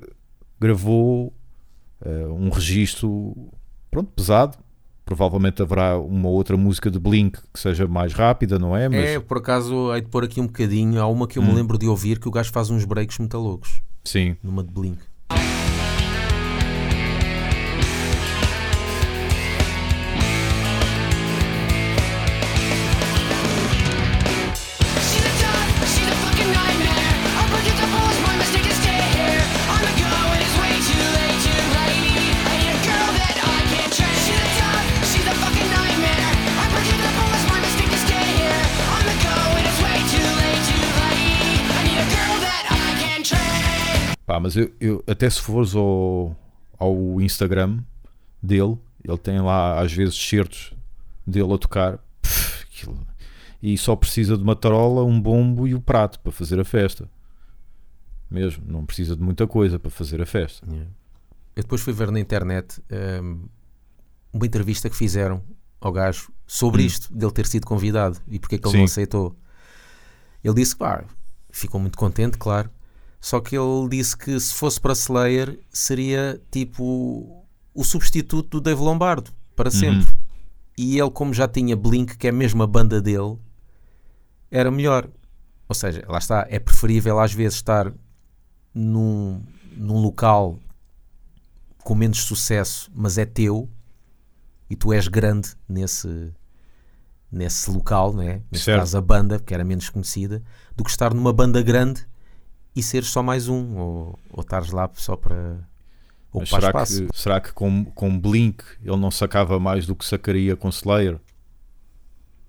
gravou 0.59 1.33
eh, 2.03 2.25
um 2.27 2.49
registro 2.49 3.35
pronto, 3.89 4.11
pesado. 4.11 4.57
Provavelmente 5.05 5.59
haverá 5.61 5.97
uma 5.97 6.29
outra 6.29 6.55
música 6.55 6.91
de 6.91 6.99
Blink 6.99 7.39
que 7.51 7.59
seja 7.59 7.87
mais 7.87 8.13
rápida, 8.13 8.59
não 8.59 8.77
é? 8.77 8.87
Mas 8.87 9.09
É, 9.09 9.19
por 9.19 9.37
acaso, 9.37 9.91
hei 9.95 10.01
de 10.01 10.07
pôr 10.07 10.23
aqui 10.23 10.39
um 10.39 10.45
bocadinho. 10.45 11.01
Há 11.01 11.07
uma 11.07 11.27
que 11.27 11.39
eu 11.39 11.43
me 11.43 11.49
Hum. 11.49 11.55
lembro 11.55 11.79
de 11.79 11.87
ouvir 11.87 12.19
que 12.19 12.27
o 12.27 12.31
gajo 12.31 12.51
faz 12.51 12.69
uns 12.69 12.85
breaks 12.85 13.17
muito 13.17 13.35
loucos. 13.37 13.81
sim, 14.03 14.37
Numa 14.43 14.63
de 14.63 14.71
Blink. 14.71 14.99
Pá, 44.29 44.39
mas 44.39 44.55
eu, 44.55 44.71
eu- 44.79 45.03
até 45.07 45.27
se 45.27 45.41
fores 45.41 45.73
ao, 45.75 46.35
ao 46.77 47.19
Instagram 47.19 47.79
dele, 48.43 48.77
ele 49.03 49.17
tem 49.17 49.41
lá 49.41 49.81
às 49.81 49.91
vezes 49.91 50.15
certos 50.15 50.71
dele 51.25 51.51
a 51.51 51.57
tocar 51.57 51.97
pff, 52.21 52.63
aquilo- 52.63 53.07
e 53.61 53.75
só 53.75 53.95
precisa 53.95 54.37
de 54.37 54.43
uma 54.43 54.55
tarola, 54.55 55.03
um 55.03 55.19
bombo 55.19 55.67
e 55.67 55.73
o 55.73 55.81
prato 55.81 56.19
para 56.19 56.31
fazer 56.31 56.59
a 56.59 56.63
festa. 56.63 57.09
Mesmo, 58.29 58.63
não 58.67 58.85
precisa 58.85 59.15
de 59.15 59.23
muita 59.23 59.47
coisa 59.47 59.79
para 59.79 59.89
fazer 59.89 60.21
a 60.21 60.25
festa. 60.27 60.63
Yeah. 60.69 60.91
Eu 61.55 61.63
depois 61.63 61.81
fui 61.81 61.91
ver 61.91 62.11
na 62.11 62.19
internet 62.19 62.79
hum, 63.23 63.47
uma 64.31 64.45
entrevista 64.45 64.89
que 64.91 64.95
fizeram 64.95 65.41
ao 65.81 65.91
gajo 65.91 66.31
sobre 66.45 66.83
Hum. 66.83 66.85
isto, 66.85 67.11
dele 67.11 67.31
ter 67.31 67.47
sido 67.47 67.65
convidado 67.65 68.19
e 68.27 68.37
porque 68.37 68.55
é 68.55 68.57
que 68.59 68.65
ele 68.67 68.71
Sim. 68.73 68.77
não 68.77 68.85
aceitou. 68.85 69.35
Ele 70.43 70.53
disse 70.53 70.75
que 70.75 70.83
ficou 71.51 71.81
muito 71.81 71.97
contente, 71.97 72.37
claro. 72.37 72.69
Só 73.19 73.39
que 73.41 73.57
ele 73.57 73.89
disse 73.89 74.15
que 74.15 74.39
se 74.39 74.53
fosse 74.53 74.79
para 74.79 74.93
Slayer 74.93 75.59
seria 75.69 76.41
tipo 76.49 77.45
o 77.73 77.83
substituto 77.83 78.49
do 78.49 78.61
Dave 78.61 78.81
Lombardo 78.81 79.31
para 79.55 79.69
sempre. 79.69 80.07
E 80.77 80.97
ele, 80.97 81.11
como 81.11 81.33
já 81.33 81.47
tinha 81.47 81.75
Blink, 81.75 82.17
que 82.17 82.27
é 82.27 82.31
mesmo 82.31 82.63
a 82.63 82.67
banda 82.67 83.01
dele, 83.01 83.37
era 84.49 84.71
melhor. 84.71 85.09
Ou 85.67 85.75
seja, 85.75 86.03
lá 86.07 86.17
está, 86.17 86.47
é 86.49 86.57
preferível 86.57 87.19
às 87.19 87.33
vezes 87.33 87.55
estar 87.55 87.91
num, 88.73 89.43
num 89.75 89.99
local 89.99 90.57
com 91.83 91.93
menos 91.93 92.19
sucesso, 92.19 92.89
mas 92.93 93.17
é 93.17 93.25
teu 93.25 93.69
e 94.69 94.75
tu 94.75 94.93
és 94.93 95.07
grande 95.07 95.49
nesse, 95.67 96.31
nesse 97.31 97.69
local, 97.69 98.13
né? 98.13 98.41
nesse 98.51 98.65
Certo. 98.65 98.79
caso 98.79 98.97
a 98.97 99.01
banda, 99.01 99.39
que 99.39 99.53
era 99.53 99.63
menos 99.63 99.89
conhecida, 99.89 100.41
do 100.75 100.83
que 100.83 100.89
estar 100.89 101.13
numa 101.13 101.33
banda 101.33 101.61
grande 101.61 102.07
e 102.79 102.83
seres 102.83 103.09
só 103.09 103.21
mais 103.21 103.47
um, 103.47 103.77
ou, 103.77 104.19
ou 104.31 104.41
estares 104.41 104.71
lá 104.71 104.89
só 104.95 105.15
para 105.15 105.35
Mas 106.33 106.43
ocupar 106.43 106.47
será 106.61 106.67
espaço. 106.69 107.05
que, 107.07 107.17
será 107.19 107.39
que 107.41 107.51
com, 107.53 107.85
com 107.85 108.19
Blink 108.19 108.63
ele 108.83 108.97
não 108.97 109.11
sacava 109.11 109.59
mais 109.59 109.85
do 109.85 109.95
que 109.95 110.05
sacaria 110.05 110.55
com 110.55 110.69
Slayer? 110.69 111.19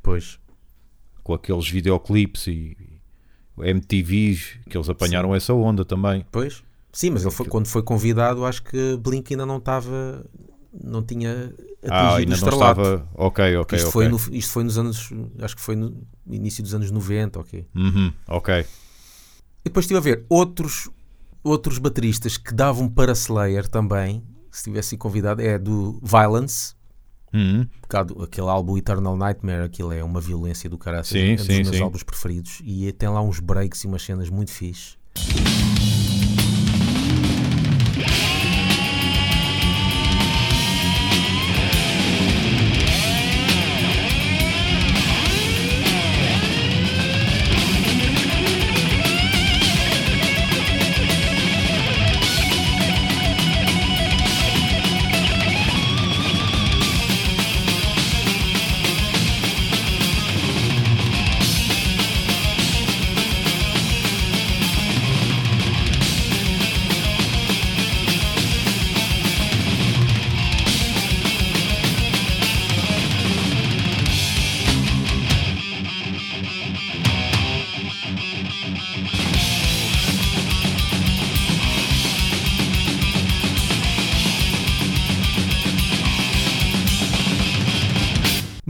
Pois. 0.03 0.39
Com 1.23 1.35
aqueles 1.35 1.69
videoclipes 1.69 2.47
e, 2.47 2.77
e 3.59 3.71
MTVs 3.73 4.59
que 4.69 4.77
eles 4.77 4.89
apanharam 4.89 5.35
essa 5.35 5.53
onda 5.53 5.85
também. 5.85 6.25
Pois. 6.33 6.63
Sim, 6.93 7.11
mas 7.11 7.23
ele 7.23 7.31
foi, 7.31 7.47
quando 7.47 7.67
foi 7.69 7.83
convidado, 7.83 8.45
acho 8.45 8.63
que 8.65 8.97
Blink 8.97 9.33
ainda 9.33 9.47
não 9.47 9.59
estava, 9.59 10.27
não 10.83 11.03
tinha 11.05 11.31
atingido 11.85 11.93
Ah, 11.93 12.13
o 12.15 12.17
ainda 12.17 12.31
não 12.31 12.35
estrelato. 12.37 12.81
estava. 12.81 13.09
Ok, 13.15 13.57
ok, 13.59 13.77
isto, 13.79 13.89
ok. 13.89 13.93
foi 13.93 14.09
no, 14.09 14.17
isto 14.37 14.53
foi 14.53 14.65
nos 14.65 14.77
anos, 14.77 15.11
acho 15.41 15.55
que 15.55 15.63
foi 15.63 15.77
no 15.77 16.03
início 16.29 16.63
dos 16.65 16.75
anos 16.75 16.91
90, 16.91 17.39
ok. 17.39 17.65
Uhum, 17.77 18.13
ok. 18.27 18.67
E 19.61 19.65
depois 19.69 19.85
estive 19.85 19.99
a 19.99 20.03
ver 20.03 20.25
outros, 20.29 20.89
outros 21.45 21.79
bateristas 21.79 22.37
que 22.37 22.55
davam 22.55 22.89
para 22.89 23.13
Slayer 23.13 23.69
também, 23.69 24.23
se 24.51 24.65
tivesse 24.65 24.97
convidado, 24.97 25.43
é 25.43 25.59
do 25.59 26.01
Violence, 26.03 26.75
Uhum. 27.33 27.61
um 27.61 27.81
bocado 27.83 28.21
aquele 28.25 28.49
álbum 28.49 28.77
Eternal 28.77 29.17
Nightmare, 29.17 29.63
aquilo 29.65 29.93
é 29.93 30.03
uma 30.03 30.21
violência 30.21 30.69
do 30.69 30.77
caralho, 30.77 31.05
Sim, 31.05 31.31
é 31.31 31.33
um 31.33 31.37
dos 31.37 31.47
sim, 31.47 31.63
meus 31.63 31.69
sim. 31.77 31.83
álbuns 31.83 32.03
preferidos, 32.03 32.61
e 32.65 32.91
tem 32.93 33.09
lá 33.09 33.23
uns 33.23 33.39
breaks 33.39 33.85
e 33.85 33.87
umas 33.87 34.03
cenas 34.03 34.29
muito 34.29 34.51
fixe. 34.51 34.97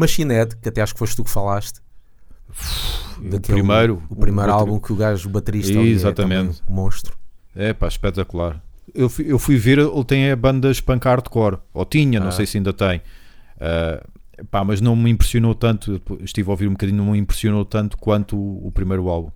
Machine 0.01 0.35
Head, 0.35 0.57
que 0.57 0.69
até 0.69 0.83
acho 0.83 0.93
que 0.95 0.99
foste 0.99 1.15
tu 1.17 1.23
que 1.25 1.31
falaste. 1.31 1.81
o 3.33 3.41
primeiro. 3.41 4.03
O 4.09 4.17
primeiro 4.17 4.51
o- 4.51 4.55
álbum 4.55 4.79
que 4.81 4.93
o 4.93 4.97
gajo, 4.97 5.29
o 5.29 5.33
baterista, 5.33 5.73
é 5.79 5.83
Exatamente. 5.83 6.59
também 6.61 6.63
um 6.69 6.75
monstro. 6.75 7.17
É 7.55 7.73
pá, 7.73 7.87
espetacular. 7.89 8.63
Eu 8.95 9.09
fui, 9.09 9.25
eu 9.31 9.39
fui 9.39 9.57
ver, 9.57 9.79
ele 9.79 10.05
tem 10.05 10.31
a 10.31 10.37
banda 10.37 10.73
Spunk 10.73 11.05
Hardcore, 11.07 11.59
ou 11.73 11.85
tinha, 11.85 12.19
não 12.19 12.29
Ah. 12.29 12.33
sei 12.33 12.47
se 12.47 12.57
ainda 12.57 12.73
tem. 12.73 13.01
Ah, 13.61 14.03
pá, 14.51 14.65
mas 14.65 14.81
não 14.81 14.97
me 14.97 15.11
impressionou 15.11 15.55
tanto. 15.55 16.01
Estive 16.21 16.49
a 16.49 16.53
ouvir 16.53 16.67
um 16.67 16.73
bocadinho, 16.73 16.99
não 17.05 17.13
me 17.13 17.19
impressionou 17.19 17.65
tanto 17.65 17.97
quanto 17.97 18.37
o, 18.37 18.67
o 18.67 18.73
primeiro 18.73 19.09
álbum. 19.09 19.31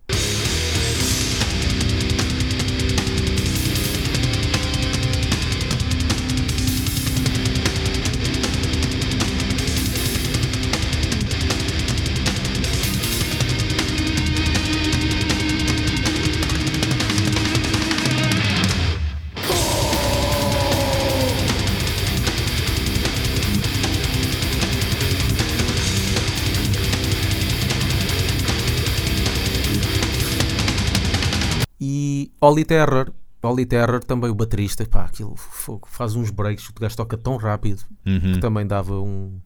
E 32.45 32.47
Oli 32.47 32.65
Terror, 32.65 33.11
Oli 33.43 33.65
Terror 33.65 34.05
também 34.05 34.31
o 34.31 34.35
baterista, 34.35 34.87
pá, 34.87 35.05
aquilo 35.07 35.35
fogo, 35.35 35.89
faz 35.91 36.15
uns 36.15 36.31
breaks, 36.31 36.69
o 36.69 36.75
gajo 36.79 36.95
toca 36.97 37.17
tão 37.17 37.37
rápido 37.37 37.83
Uhum. 38.05 38.35
que 38.35 38.39
também 38.39 38.67
dava 38.67 39.01
um, 39.01 39.41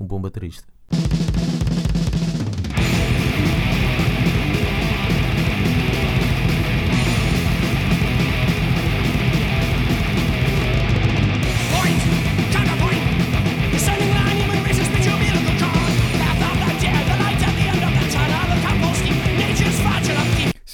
um 0.00 0.04
bom 0.06 0.20
baterista. 0.20 0.66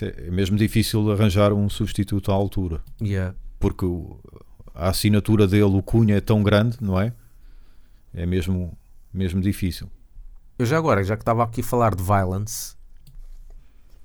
É 0.04 0.26
é 0.26 0.30
mesmo 0.30 0.56
difícil 0.56 1.10
arranjar 1.10 1.52
um 1.52 1.68
substituto 1.68 2.30
à 2.30 2.34
altura, 2.34 2.82
Yeah. 3.00 3.34
porque 3.58 3.86
a 4.74 4.88
assinatura 4.90 5.46
dele, 5.46 5.64
o 5.64 5.82
Cunha, 5.82 6.16
é 6.16 6.20
tão 6.20 6.42
grande, 6.42 6.78
não 6.80 7.00
é? 7.00 7.12
É 8.14 8.24
mesmo, 8.26 8.76
mesmo 9.12 9.40
difícil. 9.40 9.90
Eu 10.58 10.66
já 10.66 10.78
agora, 10.78 11.02
já 11.04 11.16
que 11.16 11.22
estava 11.22 11.42
aqui 11.44 11.60
a 11.60 11.64
falar 11.64 11.94
de 11.94 12.02
Violence, 12.02 12.76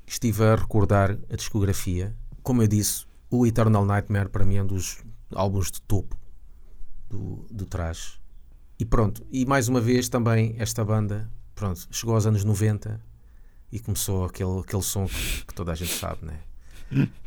estive 0.06 0.44
a 0.44 0.56
recordar 0.56 1.18
a 1.32 1.36
discografia. 1.36 2.16
Como 2.42 2.62
eu 2.62 2.68
disse, 2.68 3.06
o 3.30 3.46
Eternal 3.48 3.86
Nightmare 3.86 4.30
para 4.30 4.46
mim 4.46 4.58
é 4.58 4.64
um 4.64 4.68
dos 4.68 5.04
álbuns 5.34 5.72
de 5.72 5.82
topo 5.82 6.18
do, 7.10 7.46
do 7.50 7.66
trash. 7.66 8.20
E 8.80 8.86
pronto, 8.86 9.26
e 9.32 9.46
mais 9.46 9.68
uma 9.68 9.80
vez 9.80 10.10
também 10.10 10.56
esta 10.58 10.84
banda, 10.84 11.30
pronto, 11.56 11.88
chegou 11.92 12.16
aos 12.16 12.26
anos 12.26 12.44
90 12.44 13.00
e 13.74 13.80
começou 13.80 14.26
aquele, 14.26 14.60
aquele 14.60 14.84
som 14.84 15.06
que, 15.08 15.46
que 15.46 15.54
toda 15.54 15.72
a 15.72 15.76
gente 15.76 15.92
sabe, 15.94 16.26
né? 16.26 16.40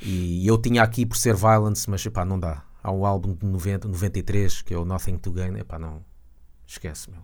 E 0.01 0.47
eu 0.47 0.57
tinha 0.57 0.83
aqui 0.83 1.05
por 1.05 1.17
ser 1.17 1.35
Violence, 1.35 1.89
mas 1.91 2.05
epá, 2.07 2.25
não 2.25 2.39
dá. 2.39 2.63
Há 2.83 2.93
um 2.93 3.05
álbum 3.05 3.35
de 3.35 3.45
90, 3.45 3.89
93 3.89 4.63
que 4.63 4.73
é 4.73 4.79
o 4.79 4.85
Nothing 4.85 5.19
to 5.19 5.33
Gain, 5.33 5.57
epá, 5.59 5.79
não, 5.79 6.05
esquece, 6.67 7.11
meu 7.11 7.21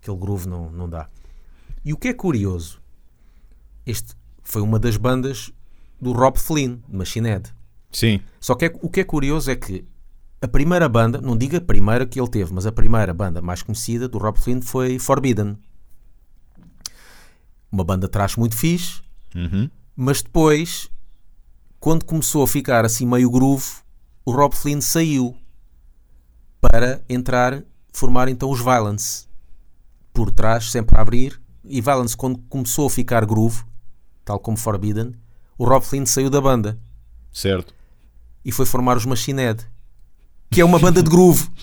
aquele 0.00 0.16
groove 0.16 0.48
não, 0.48 0.70
não 0.70 0.88
dá. 0.88 1.08
E 1.84 1.92
o 1.92 1.96
que 1.96 2.08
é 2.08 2.14
curioso, 2.14 2.80
este 3.84 4.14
foi 4.42 4.62
uma 4.62 4.78
das 4.78 4.96
bandas 4.96 5.52
do 6.00 6.12
Rob 6.12 6.38
Flynn, 6.38 6.78
de 6.88 6.96
Machine 6.96 7.28
Head. 7.28 7.52
Sim, 7.92 8.20
Só 8.40 8.54
que 8.54 8.66
é- 8.66 8.78
o 8.80 8.88
que 8.88 9.00
é 9.00 9.04
curioso 9.04 9.50
é 9.50 9.56
que 9.56 9.84
a 10.40 10.48
primeira 10.48 10.88
banda, 10.88 11.20
não 11.20 11.36
diga 11.36 11.58
a 11.58 11.60
primeira 11.60 12.06
que 12.06 12.18
ele 12.18 12.30
teve, 12.30 12.52
mas 12.54 12.64
a 12.64 12.72
primeira 12.72 13.12
banda 13.12 13.42
mais 13.42 13.62
conhecida 13.62 14.08
do 14.08 14.16
Rob 14.16 14.38
Flynn 14.38 14.62
foi 14.62 14.98
Forbidden. 14.98 15.58
Uma 17.70 17.84
banda 17.84 18.06
atrás 18.06 18.36
muito 18.36 18.56
fixe, 18.56 19.00
Uhum. 19.34 19.70
mas 19.94 20.22
depois, 20.22 20.90
quando 21.78 22.04
começou 22.04 22.42
a 22.42 22.48
ficar 22.48 22.84
assim 22.84 23.06
meio 23.06 23.30
groove, 23.30 23.66
o 24.24 24.32
Rob 24.32 24.54
Flynn 24.54 24.80
saiu 24.80 25.36
para 26.60 27.00
entrar, 27.08 27.62
formar 27.92 28.28
então 28.28 28.50
os 28.50 28.58
Violence. 28.60 29.26
Por 30.12 30.30
trás, 30.30 30.70
sempre 30.70 30.96
a 30.98 31.00
abrir. 31.00 31.40
E 31.64 31.80
Violence, 31.80 32.16
quando 32.16 32.38
começou 32.48 32.86
a 32.86 32.90
ficar 32.90 33.24
groove, 33.24 33.62
tal 34.24 34.38
como 34.40 34.56
Forbidden, 34.56 35.14
o 35.56 35.64
Rob 35.64 35.84
Flynn 35.84 36.04
saiu 36.06 36.28
da 36.28 36.40
banda 36.40 36.78
certo. 37.32 37.72
e 38.44 38.50
foi 38.50 38.66
formar 38.66 38.96
os 38.96 39.06
Machine 39.06 39.40
Head, 39.42 39.64
que 40.50 40.60
é 40.60 40.64
uma 40.64 40.78
banda 40.78 41.02
de 41.02 41.08
groove. 41.10 41.48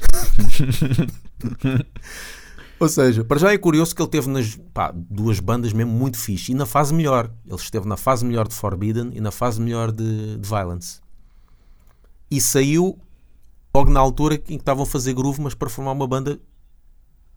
Ou 2.80 2.88
seja, 2.88 3.24
para 3.24 3.40
já 3.40 3.52
é 3.52 3.58
curioso 3.58 3.96
que 3.96 4.02
ele 4.02 4.10
teve 4.10 4.30
nas 4.30 4.56
pá, 4.74 4.94
duas 4.94 5.40
bandas 5.40 5.74
mesmo 5.74 5.92
muito 5.92 6.18
fixe 6.18 6.52
e 6.52 6.56
na 6.56 6.66
fase 6.66 6.94
melhor. 6.94 7.32
Ele 7.46 7.56
esteve 7.56 7.88
na 7.88 7.98
fase 7.98 8.24
melhor 8.24 8.48
de 8.48 8.54
Forbidden 8.54 9.12
e 9.13 9.20
na 9.20 9.32
fase 9.32 9.60
melhor 9.60 9.92
de, 9.92 10.38
de 10.38 10.48
Violence. 10.48 11.00
E 12.30 12.40
saiu 12.40 13.00
logo 13.74 13.90
na 13.90 14.00
altura 14.00 14.36
em 14.36 14.40
que 14.40 14.54
estavam 14.54 14.84
a 14.84 14.86
fazer 14.86 15.13
groove, 15.13 15.42
mas 15.42 15.54
para 15.54 15.70
formar 15.70 15.92
uma 15.92 16.08
banda 16.08 16.40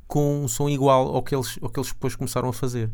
com 0.06 0.44
um 0.44 0.48
som 0.48 0.68
igual 0.68 1.14
ao 1.14 1.22
que 1.22 1.34
eles, 1.34 1.58
ao 1.62 1.70
que 1.70 1.78
eles 1.78 1.90
depois 1.90 2.16
começaram 2.16 2.48
a 2.48 2.52
fazer. 2.52 2.90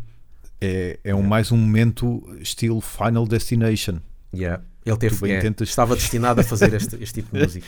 É, 0.60 1.00
é 1.02 1.14
um, 1.14 1.22
mais 1.22 1.50
um 1.50 1.56
momento 1.56 2.22
estilo 2.40 2.80
Final 2.80 3.26
Destination. 3.26 3.98
Yeah. 4.34 4.62
Ele 4.86 4.96
teve, 4.96 5.16
bem 5.20 5.32
é, 5.32 5.40
tentas- 5.40 5.68
estava 5.68 5.96
destinado 5.96 6.40
a 6.40 6.44
fazer 6.44 6.72
este, 6.72 6.96
este 7.02 7.14
tipo 7.22 7.36
de 7.36 7.42
música. 7.42 7.66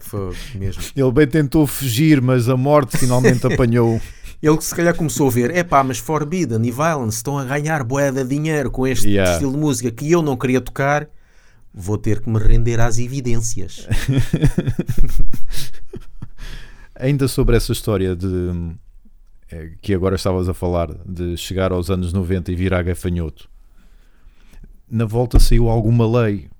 Foi 0.00 0.34
mesmo. 0.56 0.82
Ele 0.96 1.12
bem 1.12 1.26
tentou 1.28 1.66
fugir, 1.66 2.20
mas 2.20 2.48
a 2.48 2.56
morte 2.56 2.98
finalmente 2.98 3.46
apanhou. 3.46 4.00
Ele 4.42 4.60
se 4.60 4.74
calhar 4.74 4.96
começou 4.96 5.28
a 5.28 5.30
ver, 5.30 5.52
é 5.54 5.62
pá, 5.62 5.84
mas 5.84 5.98
Forbidden 5.98 6.66
e 6.66 6.72
Violence 6.72 7.18
estão 7.18 7.38
a 7.38 7.44
ganhar 7.44 7.84
bué 7.84 8.10
de 8.10 8.24
dinheiro 8.24 8.72
com 8.72 8.84
este 8.84 9.08
Yeah. 9.08 9.34
estilo 9.34 9.52
de 9.52 9.58
música 9.58 9.90
que 9.92 10.10
eu 10.10 10.20
não 10.20 10.36
queria 10.36 10.60
tocar, 10.60 11.08
vou 11.72 11.96
ter 11.96 12.20
que 12.20 12.28
me 12.28 12.40
render 12.40 12.80
às 12.80 12.98
evidências. 12.98 13.86
Ainda 16.98 17.26
sobre 17.28 17.56
essa 17.56 17.72
história 17.72 18.14
de 18.14 18.50
eh, 19.50 19.70
que 19.80 19.94
agora 19.94 20.16
estavas 20.16 20.48
a 20.48 20.54
falar, 20.54 20.88
de 21.06 21.36
chegar 21.36 21.72
aos 21.72 21.90
anos 21.90 22.12
90 22.12 22.52
e 22.52 22.56
virar 22.56 22.82
gafanhoto. 22.82 23.48
Na 24.92 25.06
volta 25.06 25.40
saiu 25.40 25.70
alguma 25.70 26.06
lei 26.06 26.50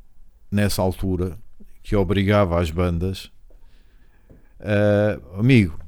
nessa 0.51 0.81
altura 0.81 1.37
que 1.83 1.95
obrigava 1.95 2.59
as 2.59 2.71
bandas 2.71 3.31
a, 4.59 5.39
amigo, 5.39 5.79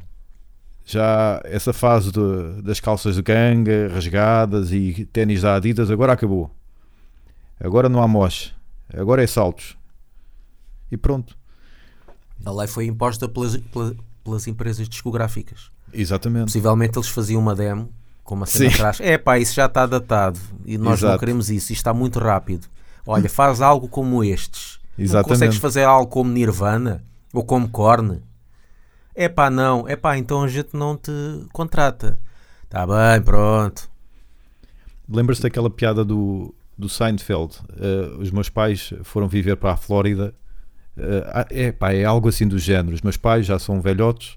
já 0.85 1.41
essa 1.45 1.73
fase 1.73 2.13
de- 2.13 2.61
das 2.63 2.81
calças 2.81 3.15
de 3.15 3.23
ganga 3.23 3.89
rasgadas 3.89 4.73
e 4.73 5.07
ténis 5.11 5.41
da 5.41 5.55
Adidas 5.55 5.91
agora 5.91 6.13
acabou. 6.13 6.51
Agora 7.59 7.89
não 7.89 8.03
há 8.03 8.07
moche, 8.09 8.53
agora 8.93 9.23
é 9.23 9.27
saltos. 9.27 9.75
E 10.91 10.97
pronto. 10.99 11.39
A 12.45 12.51
lei 12.53 12.67
foi 12.67 12.85
imposta 12.87 13.27
pelas, 13.27 13.57
pela- 13.57 13.95
pelas 14.23 14.47
empresas 14.47 14.87
discográficas. 14.87 15.71
Exatamente. 15.95 16.45
Possivelmente 16.47 16.99
eles 16.99 17.09
faziam 17.09 17.41
uma 17.41 17.55
demo 17.55 17.89
com 18.25 18.35
uma 18.35 18.47
cena 18.47 18.71
Sim. 18.71 18.75
atrás. 18.75 18.99
É 19.05 19.19
pá, 19.19 19.39
isso 19.39 19.55
já 19.55 19.67
está 19.67 19.87
datado 19.87 20.41
e 20.65 20.77
nós 20.77 21.01
não 21.01 21.11
Exato. 21.11 21.21
queremos 21.21 21.51
isso, 21.51 21.73
isto 21.73 21.81
está 21.81 21.95
muito 21.95 22.19
rápido. 22.19 22.67
Olha, 23.07 23.29
faz 23.29 23.61
algo 23.61 23.87
como 23.87 24.25
estes. 24.25 24.81
Não 24.97 25.05
Exatamente. 25.05 25.29
consegues 25.29 25.57
fazer 25.59 25.85
algo 25.85 26.11
como 26.11 26.31
Nirvana 26.33 27.05
ou 27.33 27.45
como 27.45 27.69
Korn? 27.69 28.23
É 29.15 29.29
pá, 29.29 29.51
não. 29.51 29.87
É 29.87 29.95
pá, 29.95 30.17
então 30.17 30.43
a 30.43 30.49
gente 30.49 30.71
não 30.73 30.97
te 30.97 31.13
contrata. 31.53 32.19
Está 32.65 32.87
bem, 32.87 33.23
pronto. 33.23 33.89
Lembras-te 35.09 35.43
daquela 35.43 35.69
piada 35.69 36.05
do, 36.05 36.55
do 36.77 36.89
Seinfeld? 36.89 37.59
Uh, 37.71 38.19
os 38.19 38.31
meus 38.31 38.49
pais 38.49 38.93
foram 39.03 39.29
viver 39.29 39.57
para 39.57 39.73
a 39.73 39.77
Flórida. 39.77 40.35
Uh, 40.97 41.27
ah, 41.27 41.47
é, 41.51 41.71
pá, 41.71 41.93
é 41.93 42.05
algo 42.05 42.29
assim 42.29 42.49
do 42.49 42.59
género. 42.59 42.95
Os 42.95 43.03
meus 43.03 43.17
pais 43.17 43.45
já 43.45 43.59
são 43.59 43.81
velhotes 43.81 44.37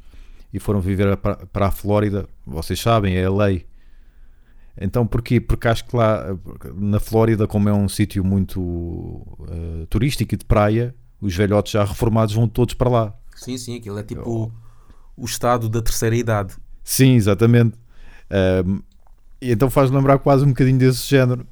e 0.53 0.59
foram 0.59 0.81
viver 0.81 1.15
para, 1.17 1.37
para 1.47 1.67
a 1.67 1.71
Flórida. 1.71 2.27
Vocês 2.45 2.79
sabem, 2.79 3.15
é 3.15 3.25
a 3.25 3.31
lei. 3.31 3.65
Então 4.79 5.05
porquê? 5.07 5.39
Porque 5.41 5.67
acho 5.67 5.85
que 5.85 5.95
lá 5.95 6.25
na 6.75 6.99
Flórida, 6.99 7.47
como 7.47 7.67
é 7.69 7.73
um 7.73 7.89
sítio 7.89 8.23
muito 8.23 8.59
uh, 8.61 9.85
turístico 9.89 10.35
e 10.35 10.37
de 10.37 10.45
praia, 10.45 10.93
os 11.19 11.35
velhotes 11.35 11.71
já 11.71 11.83
reformados 11.83 12.35
vão 12.35 12.47
todos 12.47 12.73
para 12.73 12.89
lá. 12.89 13.15
Sim, 13.35 13.57
sim, 13.57 13.77
aquilo 13.77 13.97
é 13.99 14.03
tipo 14.03 14.29
o, 14.29 14.51
o 15.15 15.25
estado 15.25 15.67
da 15.69 15.81
terceira 15.81 16.15
idade. 16.15 16.55
Sim, 16.83 17.15
exatamente. 17.15 17.75
Um, 18.65 18.81
e 19.41 19.51
então 19.51 19.69
faz 19.69 19.89
lembrar 19.91 20.19
quase 20.19 20.43
um 20.43 20.49
bocadinho 20.49 20.77
desse 20.79 21.07
género. 21.09 21.45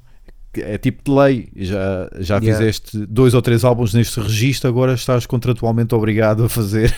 É 0.54 0.78
tipo 0.78 1.02
de 1.04 1.10
lei. 1.10 1.48
Já, 1.54 2.10
já 2.18 2.38
Yeah. 2.38 2.58
fizeste 2.58 3.06
dois 3.06 3.34
ou 3.34 3.42
três 3.42 3.62
álbuns 3.64 3.92
neste 3.92 4.18
registro, 4.20 4.68
agora 4.68 4.94
estás 4.94 5.26
contratualmente 5.26 5.94
obrigado 5.94 6.44
a 6.44 6.48
fazer. 6.48 6.94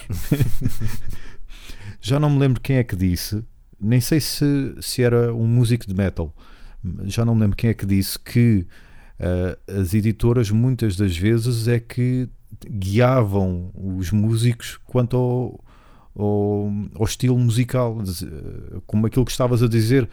já 2.01 2.21
não 2.21 2.31
me 2.31 2.39
lembro 2.39 2.61
quem 2.61 2.77
é 2.77 2.85
que 2.85 2.95
disse, 2.97 3.43
nem 3.81 4.01
sei 4.01 4.21
se, 4.21 4.75
se 4.81 5.03
era 5.03 5.33
um 5.35 5.47
músico 5.47 5.87
de 5.87 5.95
metal, 5.95 6.35
já 7.05 7.25
não 7.25 7.35
me 7.35 7.43
lembro 7.43 7.57
quem 7.57 7.71
é 7.71 7.75
que 7.75 7.85
disse 7.87 8.19
que 8.19 8.67
ah, 9.21 9.59
as 9.81 9.95
editoras 9.95 10.51
muitas 10.51 10.97
das 10.97 11.17
vezes 11.17 11.67
é 11.69 11.79
que 11.81 12.29
guiavam 12.69 13.71
os 13.75 14.11
músicos 14.11 14.79
quanto 14.85 15.17
ao, 15.17 15.65
ao, 16.17 16.73
ao 16.95 17.05
estilo 17.05 17.39
musical, 17.39 17.99
eh, 18.03 18.81
como 18.87 19.07
aquilo 19.07 19.25
que 19.25 19.31
estavas 19.31 19.63
a 19.63 19.69
dizer. 19.69 20.09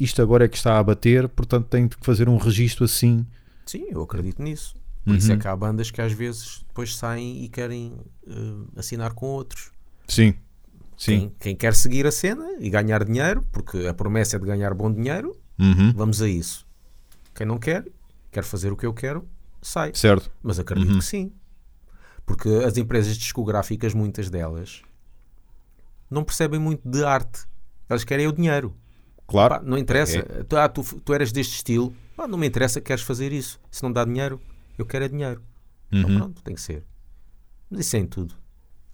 Isto 0.00 0.22
agora 0.22 0.44
é 0.44 0.48
que 0.48 0.56
está 0.56 0.78
a 0.78 0.82
bater, 0.82 1.28
portanto 1.28 1.66
tem 1.66 1.86
que 1.86 1.96
fazer 2.00 2.28
um 2.28 2.36
registro 2.36 2.84
assim. 2.84 3.24
Sim, 3.66 3.86
eu 3.90 4.02
acredito 4.02 4.42
nisso. 4.42 4.74
Por 5.04 5.14
isso 5.14 5.30
é 5.30 5.34
Uhum. 5.34 5.40
que 5.40 5.48
há 5.48 5.54
bandas 5.54 5.90
que 5.90 6.00
às 6.00 6.12
vezes 6.12 6.64
depois 6.66 6.96
saem 6.96 7.44
e 7.44 7.48
querem 7.48 7.92
eh, 8.26 8.32
assinar 8.76 9.12
com 9.12 9.26
outros. 9.26 9.70
Sim, 10.08 10.34
sim. 10.96 11.20
Quem, 11.20 11.30
quem 11.40 11.56
quer 11.56 11.74
seguir 11.74 12.06
a 12.06 12.10
cena 12.12 12.46
e 12.60 12.68
ganhar 12.70 13.04
dinheiro, 13.04 13.42
porque 13.52 13.86
a 13.86 13.94
promessa 13.94 14.36
é 14.36 14.38
de 14.38 14.46
ganhar 14.46 14.72
bom 14.74 14.92
dinheiro, 14.92 15.36
Uhum, 15.58 15.92
vamos 15.94 16.20
a 16.20 16.28
isso. 16.28 16.66
Quem 17.34 17.46
não 17.46 17.58
quer, 17.58 17.84
quer 18.32 18.42
fazer 18.42 18.72
o 18.72 18.76
que 18.76 18.84
eu 18.86 18.92
quero, 18.92 19.28
sai. 19.62 19.92
Certo. 19.94 20.30
Mas 20.42 20.58
acredito 20.58 20.90
Uhum. 20.92 20.98
que 20.98 21.04
sim. 21.04 21.32
Porque 22.26 22.48
as 22.66 22.76
empresas 22.76 23.16
discográficas, 23.16 23.94
muitas 23.94 24.28
delas, 24.30 24.82
não 26.10 26.24
percebem 26.24 26.58
muito 26.58 26.88
de 26.88 27.04
arte. 27.04 27.44
Elas 27.88 28.02
querem 28.04 28.26
o 28.26 28.32
dinheiro. 28.32 28.74
Claro. 29.26 29.56
Pá, 29.56 29.62
não 29.62 29.78
interessa. 29.78 30.18
É. 30.18 30.42
Tu, 30.42 30.56
ah, 30.56 30.68
tu, 30.68 30.82
tu 31.00 31.14
eras 31.14 31.30
deste 31.32 31.54
estilo. 31.56 31.94
Pá, 32.16 32.26
não 32.26 32.38
me 32.38 32.46
interessa 32.46 32.80
que 32.80 32.86
queres 32.86 33.02
fazer 33.02 33.32
isso. 33.32 33.60
Se 33.70 33.82
não 33.82 33.92
dá 33.92 34.04
dinheiro, 34.04 34.40
eu 34.78 34.84
quero 34.86 35.04
é 35.04 35.08
dinheiro. 35.08 35.42
Então 35.92 36.10
Uhum. 36.10 36.16
pronto, 36.18 36.42
tem 36.42 36.54
que 36.54 36.60
ser. 36.60 36.84
Mas 37.70 37.80
isso 37.86 37.96
é 37.96 37.98
em 38.00 38.06
tudo. 38.06 38.34